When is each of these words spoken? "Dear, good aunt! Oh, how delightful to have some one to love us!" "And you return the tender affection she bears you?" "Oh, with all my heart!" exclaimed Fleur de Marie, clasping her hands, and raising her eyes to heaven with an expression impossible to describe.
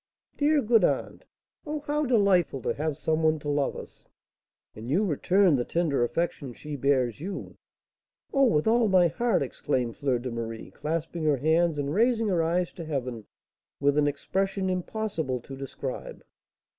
"Dear, 0.35 0.63
good 0.63 0.83
aunt! 0.83 1.25
Oh, 1.63 1.81
how 1.81 2.07
delightful 2.07 2.59
to 2.63 2.73
have 2.73 2.97
some 2.97 3.21
one 3.21 3.37
to 3.37 3.49
love 3.49 3.75
us!" 3.75 4.07
"And 4.73 4.89
you 4.89 5.05
return 5.05 5.55
the 5.57 5.63
tender 5.63 6.03
affection 6.03 6.53
she 6.55 6.75
bears 6.75 7.21
you?" 7.21 7.55
"Oh, 8.33 8.45
with 8.45 8.65
all 8.65 8.87
my 8.87 9.09
heart!" 9.09 9.43
exclaimed 9.43 9.95
Fleur 9.97 10.17
de 10.17 10.31
Marie, 10.31 10.71
clasping 10.71 11.23
her 11.25 11.37
hands, 11.37 11.77
and 11.77 11.93
raising 11.93 12.29
her 12.29 12.41
eyes 12.41 12.73
to 12.73 12.83
heaven 12.85 13.27
with 13.79 13.95
an 13.95 14.07
expression 14.07 14.71
impossible 14.71 15.39
to 15.41 15.55
describe. 15.55 16.23